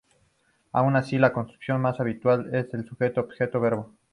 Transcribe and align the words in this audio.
Aun 0.71 0.95
así, 0.95 1.19
la 1.19 1.31
construcción 1.31 1.79
más 1.79 1.99
habitual 1.99 2.49
es 2.55 2.73
la 2.73 2.79
de 2.81 2.87
Sujeto-Objeto-Verbo. 2.87 3.93